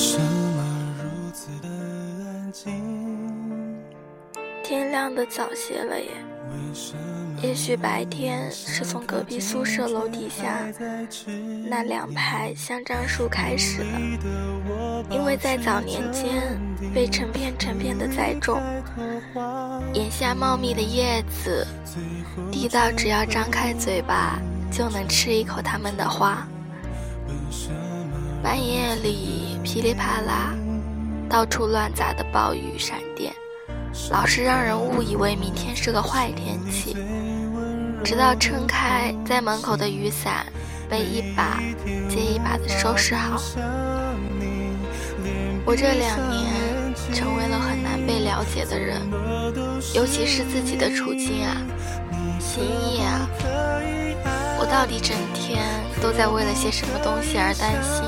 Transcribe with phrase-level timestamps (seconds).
[0.00, 2.72] 什么如此的安静？
[4.62, 6.06] 天亮的早些了耶。
[7.42, 10.60] 也许白天是从隔壁宿舍楼底下
[11.68, 13.86] 那两排香樟树开始的。
[15.10, 16.56] 因为在早年间
[16.94, 18.62] 被成片成片的栽种
[19.94, 21.66] 眼下茂密的叶子
[22.52, 24.38] 低到只要张开嘴巴
[24.70, 26.46] 就能吃一口它们的花。
[28.42, 30.54] 半夜里噼里啪啦，
[31.28, 33.32] 到处乱砸的暴雨闪电，
[34.10, 36.96] 老是让人误以为明天是个坏天气。
[38.04, 40.46] 直到撑开在门口的雨伞
[40.88, 41.60] 被一把
[42.08, 43.42] 接一把的收拾好，
[45.66, 49.02] 我这两年成为了很难被了解的人，
[49.94, 51.56] 尤其是自己的处境啊，
[52.38, 53.28] 心意啊，
[54.58, 55.60] 我到底整天
[56.00, 58.04] 都在为了些什么东西而担心，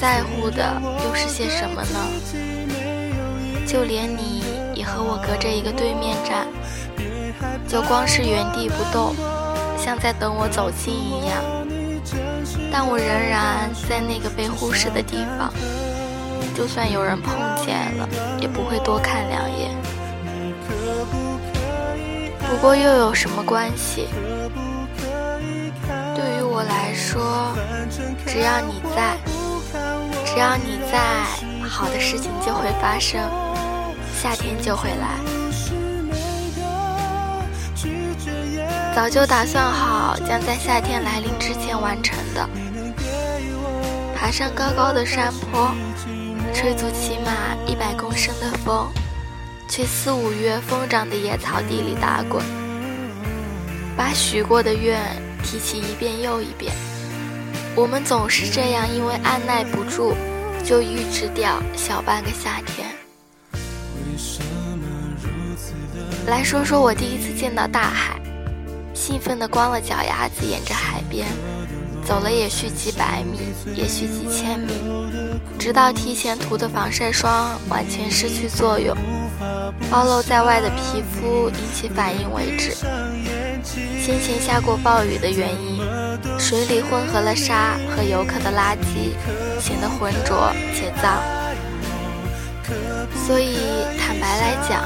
[0.00, 1.98] 在乎的又是些什么呢？
[3.66, 4.42] 就连你
[4.74, 6.46] 也和我隔着一个对面站。
[7.68, 9.14] 就光是原地不动，
[9.76, 11.42] 像在等我走近一样，
[12.72, 15.52] 但我仍然在那个被忽视的地方。
[16.56, 17.34] 就算有人碰
[17.64, 18.08] 见了，
[18.40, 19.70] 也不会多看两眼。
[22.48, 24.08] 不过又有什么关系？
[26.16, 27.54] 对于我来说，
[28.26, 29.16] 只要你在，
[30.32, 31.24] 只要你在，
[31.68, 33.20] 好的事情就会发生，
[34.22, 35.18] 夏天就会来。
[38.94, 42.48] 早就打算好，将在夏天来临之前完成的。
[44.14, 45.72] 爬上高高的山坡，
[46.54, 47.32] 吹足起码
[47.66, 48.86] 一百公升的风，
[49.68, 52.40] 去四五月疯长的野草地里打滚，
[53.96, 55.00] 把许过的愿
[55.42, 56.72] 提起一遍又一遍。
[57.76, 60.14] 我们总是这样，因为按耐不住，
[60.64, 62.88] 就预支掉小半个夏天。
[66.26, 68.20] 来说说我第一次见到大海。
[68.92, 71.26] 兴奋地光了脚丫子，沿着海边
[72.04, 73.38] 走了，也许几百米，
[73.74, 74.72] 也许几千米，
[75.58, 78.94] 直到提前涂的防晒霜完全失去作用，
[79.90, 82.76] 暴露在外的皮肤引起反应为止。
[83.64, 85.80] 先前下过暴雨的原因，
[86.38, 89.12] 水里混合了沙和游客的垃圾，
[89.60, 91.22] 显得浑浊且脏。
[93.26, 93.56] 所以
[93.98, 94.84] 坦白来讲。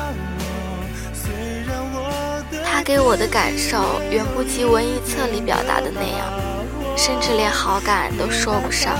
[2.64, 6.26] 他给我的感受远不及文艺册里表达的那样，
[6.96, 8.92] 甚至连好感都说不上。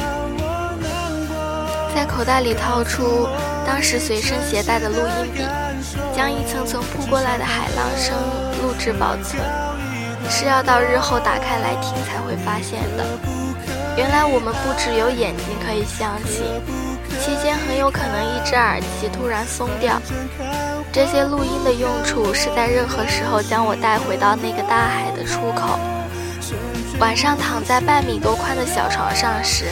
[1.93, 3.27] 在口袋里掏出
[3.67, 5.43] 当时随身携带的录音笔，
[6.17, 8.15] 将一层层扑过来的海浪声
[8.65, 9.43] 录制保存，
[10.31, 13.05] 是要到日后打开来听才会发现的。
[13.95, 16.43] 原来我们不只有眼睛可以相信，
[17.21, 20.01] 期间很有可能一只耳机突然松掉。
[20.91, 25.79] 这些录音的用处是在任何时候将我带回到那个大海的出口。
[26.99, 29.67] 晚上躺在半米多宽的小床上时，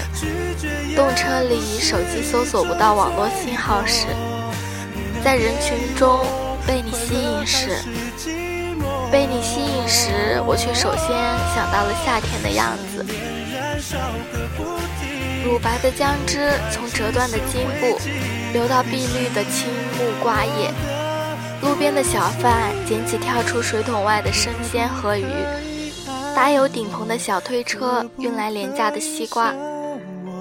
[0.94, 4.04] 动车里手机搜索不到网络信号时，
[5.24, 6.20] 在人群中
[6.66, 7.78] 被你吸引时，
[9.12, 11.06] 被你吸引时，我却首先
[11.54, 13.04] 想到了夏天的样子。
[15.44, 18.00] 乳白的姜汁从折断的茎部
[18.54, 19.68] 流到碧绿的青
[19.98, 20.72] 木瓜叶。
[21.60, 25.26] 路边的小贩捡起跳出水桶外的生鲜和鱼，
[26.34, 29.52] 搭有顶棚的小推车运来廉价的西瓜，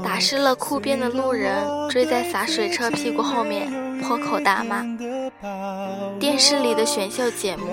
[0.02, 1.54] 打湿了裤边的路人
[1.90, 4.84] 追在洒水车屁股后面破口大骂。
[6.20, 7.66] 电视里的选秀节目，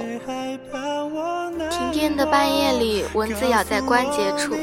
[1.70, 4.56] 停电的半夜里，蚊子咬在关节处，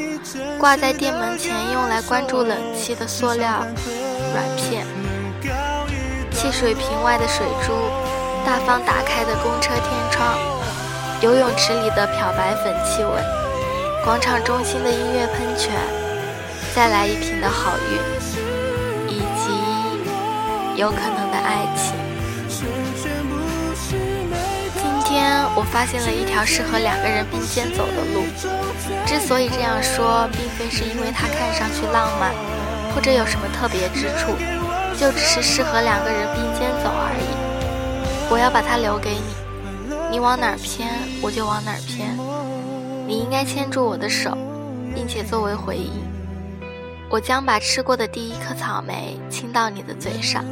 [0.58, 3.64] 挂在店门前用来关注冷气的塑料
[4.34, 4.88] 软片，
[6.32, 7.74] 汽水瓶外的水珠。
[8.44, 10.38] 大方打开的公车天窗，
[11.22, 13.10] 游泳池里的漂白粉气味，
[14.04, 15.74] 广场中心的音乐喷泉，
[16.76, 22.05] 再来一瓶的好运，以及有可能的爱情。
[25.16, 28.28] 天我发现了一条适合两个人并肩走的路。
[29.08, 32.36] 之所以这样说，并非是因为它看上去浪漫，
[32.94, 34.36] 或者有什么特别之处，
[35.00, 37.32] 就只是适合两个人并肩走而已。
[38.30, 40.90] 我要把它留给你，你往哪儿偏，
[41.22, 42.12] 我就往哪儿偏。
[43.08, 44.38] 你应该牵住我的手，
[44.94, 46.04] 并且作为回应，
[47.10, 50.44] 我将把吃过的第一颗草莓亲到你的嘴上。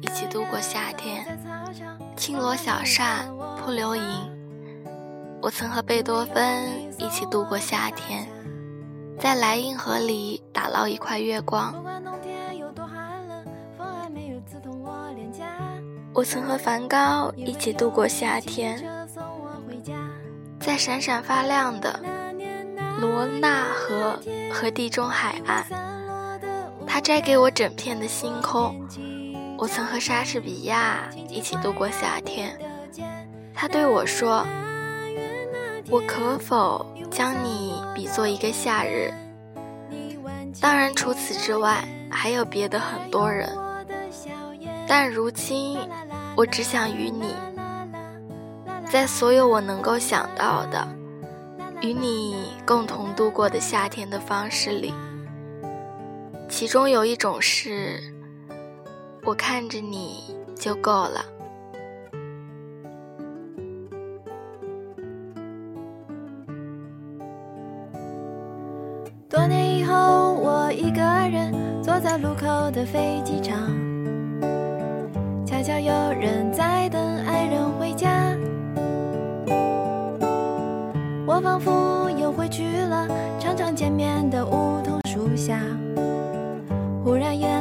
[0.00, 1.38] 一起度过夏天，
[2.16, 3.28] 轻罗小扇
[3.58, 4.02] 扑流萤。
[5.40, 6.64] 我曾和贝多芬
[6.98, 8.26] 一起度过夏天，
[9.18, 11.74] 在莱茵河里打捞一块月光。
[16.14, 18.84] 我曾和梵高一起度过夏天，
[20.60, 22.00] 在闪闪发亮的
[23.00, 24.18] 罗纳河
[24.52, 25.66] 和地中海岸，
[26.86, 28.74] 他摘给我整片的星空。
[29.62, 32.58] 我曾和莎士比亚一起度过夏天，
[33.54, 34.44] 他对我说
[35.88, 39.14] ：“我可否将你比作一个夏日？”
[40.60, 43.56] 当然，除此之外还有别的很多人，
[44.88, 45.78] 但如今。
[46.34, 47.36] 我只想与你，
[48.90, 50.88] 在所有我能够想到的
[51.82, 54.92] 与你共同度过的夏天的方式里，
[56.48, 58.02] 其中有一种是，
[59.24, 61.24] 我看着你就够了。
[69.28, 73.56] 多年以后，我一个人坐在路口的飞机场，
[75.46, 78.36] 恰巧有人在等爱人回家。
[81.24, 83.06] 我仿佛又回去了
[83.38, 85.60] 常常见面的梧桐树下，
[87.04, 87.51] 忽然也。